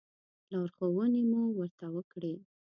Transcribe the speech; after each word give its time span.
لارښوونې 0.51 1.21
مو 1.31 1.41
ورته 1.57 1.85
وکړې. 1.95 2.33